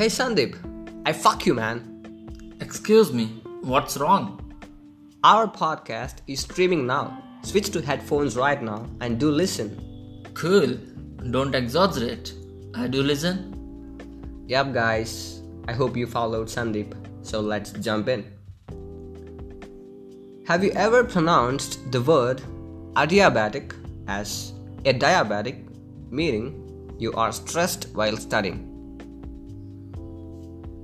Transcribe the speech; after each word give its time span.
Hey 0.00 0.06
Sandeep, 0.06 0.54
I 1.04 1.12
fuck 1.12 1.44
you, 1.44 1.52
man. 1.52 2.56
Excuse 2.58 3.12
me, 3.12 3.42
what's 3.60 3.98
wrong? 3.98 4.40
Our 5.22 5.46
podcast 5.46 6.22
is 6.26 6.40
streaming 6.40 6.86
now. 6.86 7.22
Switch 7.42 7.68
to 7.72 7.82
headphones 7.82 8.34
right 8.34 8.62
now 8.62 8.86
and 9.02 9.20
do 9.20 9.30
listen. 9.30 10.26
Cool, 10.32 10.78
don't 11.30 11.54
exaggerate. 11.54 12.32
I 12.74 12.86
do 12.86 13.02
listen. 13.02 14.46
Yep, 14.46 14.72
guys, 14.72 15.42
I 15.68 15.74
hope 15.74 15.98
you 15.98 16.06
followed 16.06 16.48
Sandeep. 16.48 16.94
So 17.20 17.42
let's 17.42 17.72
jump 17.72 18.08
in. 18.08 18.24
Have 20.46 20.64
you 20.64 20.70
ever 20.70 21.04
pronounced 21.04 21.92
the 21.92 22.00
word 22.00 22.40
adiabatic 22.94 23.74
as 24.08 24.54
a 24.86 24.94
diabetic, 24.94 25.62
meaning 26.10 26.96
you 26.98 27.12
are 27.12 27.32
stressed 27.32 27.88
while 27.92 28.16
studying? 28.16 28.69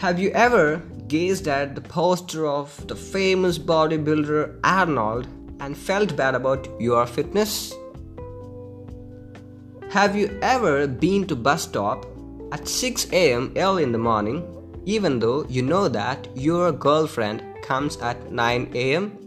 Have 0.00 0.18
you 0.18 0.30
ever 0.30 0.78
gazed 1.08 1.46
at 1.46 1.74
the 1.74 1.82
poster 1.82 2.46
of 2.46 2.74
the 2.88 2.96
famous 2.96 3.58
bodybuilder 3.58 4.58
Arnold 4.64 5.26
and 5.60 5.76
felt 5.76 6.16
bad 6.16 6.34
about 6.34 6.66
your 6.80 7.04
fitness? 7.06 7.74
Have 9.90 10.16
you 10.16 10.38
ever 10.40 10.86
been 10.86 11.26
to 11.26 11.36
bus 11.36 11.64
stop 11.64 12.06
at 12.50 12.66
6 12.66 13.12
a.m. 13.12 13.52
early 13.58 13.82
in 13.82 13.92
the 13.92 13.98
morning 13.98 14.42
even 14.86 15.18
though 15.18 15.44
you 15.50 15.60
know 15.60 15.86
that 15.86 16.26
your 16.34 16.72
girlfriend 16.72 17.42
comes 17.62 17.98
at 17.98 18.32
9 18.32 18.70
a.m.? 18.74 19.18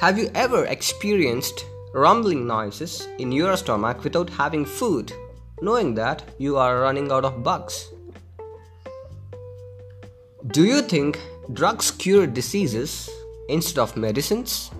Have 0.00 0.18
you 0.18 0.28
ever 0.34 0.64
experienced 0.64 1.64
rumbling 1.94 2.48
noises 2.48 3.06
in 3.20 3.30
your 3.30 3.56
stomach 3.56 4.02
without 4.02 4.28
having 4.28 4.64
food, 4.64 5.12
knowing 5.62 5.94
that 5.94 6.24
you 6.38 6.56
are 6.56 6.80
running 6.80 7.12
out 7.12 7.24
of 7.24 7.44
bugs? 7.44 7.92
Do 10.52 10.64
you 10.64 10.80
think 10.80 11.20
drugs 11.52 11.90
cure 11.90 12.26
diseases 12.26 13.10
instead 13.50 13.82
of 13.82 13.96
medicines? 13.98 14.70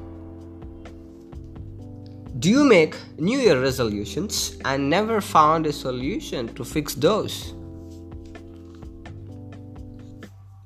Do 2.39 2.49
you 2.49 2.65
make 2.65 2.97
New 3.19 3.39
Year 3.39 3.61
resolutions 3.61 4.57
and 4.65 4.89
never 4.89 5.21
found 5.21 5.67
a 5.67 5.73
solution 5.73 6.55
to 6.55 6.65
fix 6.65 6.95
those? 6.95 7.53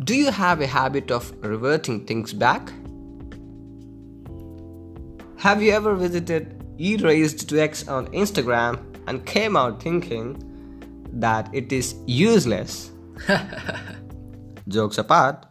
Do 0.04 0.14
you 0.14 0.30
have 0.30 0.60
a 0.60 0.68
habit 0.68 1.10
of 1.10 1.32
reverting 1.44 2.06
things 2.06 2.32
back? 2.32 2.70
Have 5.38 5.60
you 5.62 5.72
ever 5.72 5.96
visited 5.96 6.62
e 6.78 6.96
raised 6.96 7.48
to 7.48 7.60
x 7.60 7.88
on 7.88 8.06
Instagram 8.08 8.78
and 9.08 9.26
came 9.26 9.56
out 9.56 9.82
thinking 9.82 10.36
that 11.14 11.52
it 11.52 11.72
is 11.72 11.96
useless? 12.06 12.92
Jokes 14.72 14.96
apart, 14.96 15.44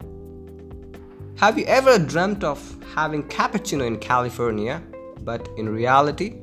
have 1.36 1.56
you 1.56 1.64
ever 1.66 1.98
dreamt 1.98 2.42
of 2.42 2.60
having 2.94 3.22
cappuccino 3.28 3.86
in 3.86 3.98
California, 3.98 4.82
but 5.20 5.48
in 5.56 5.68
reality, 5.68 6.34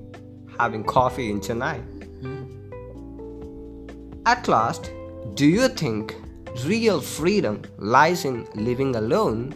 having 0.58 0.84
coffee 0.84 1.30
in 1.30 1.42
Chennai? 1.42 1.78
Hmm. 2.22 2.46
At 4.26 4.48
last, 4.48 4.92
do 5.34 5.46
you 5.46 5.68
think 5.68 6.16
real 6.66 7.02
freedom 7.02 7.62
lies 7.78 8.24
in 8.24 8.48
living 8.56 8.96
alone 8.96 9.54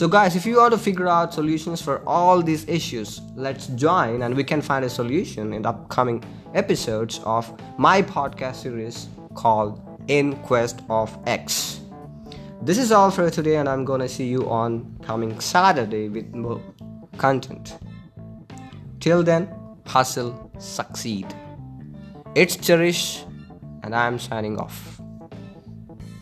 So, 0.00 0.08
guys, 0.08 0.34
if 0.34 0.46
you 0.46 0.56
want 0.56 0.72
to 0.72 0.78
figure 0.78 1.08
out 1.08 1.34
solutions 1.34 1.82
for 1.82 2.02
all 2.08 2.40
these 2.40 2.66
issues, 2.66 3.20
let's 3.34 3.66
join 3.66 4.22
and 4.22 4.34
we 4.34 4.42
can 4.42 4.62
find 4.62 4.82
a 4.82 4.88
solution 4.88 5.52
in 5.52 5.60
the 5.60 5.68
upcoming 5.68 6.24
episodes 6.54 7.20
of 7.26 7.52
my 7.76 8.00
podcast 8.00 8.62
series 8.62 9.10
called 9.34 9.78
In 10.08 10.36
Quest 10.36 10.80
of 10.88 11.14
X. 11.26 11.80
This 12.62 12.78
is 12.78 12.92
all 12.92 13.10
for 13.10 13.28
today, 13.28 13.56
and 13.56 13.68
I'm 13.68 13.84
gonna 13.84 14.08
see 14.08 14.26
you 14.26 14.48
on 14.48 14.96
coming 15.02 15.38
Saturday 15.38 16.08
with 16.08 16.34
more 16.34 16.62
content. 17.18 17.76
Till 19.00 19.22
then, 19.22 19.52
hustle, 19.84 20.50
succeed. 20.58 21.26
It's 22.34 22.56
Cherish, 22.56 23.22
and 23.82 23.94
I'm 23.94 24.18
signing 24.18 24.58
off. 24.58 24.98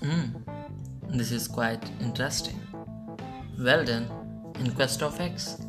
Hmm. 0.03 0.35
This 1.11 1.31
is 1.31 1.47
quite 1.47 1.89
interesting. 2.01 2.61
Well 3.59 3.85
done, 3.85 4.09
in 4.61 4.71
quest 4.71 5.03
of 5.03 5.21
X. 5.21 5.68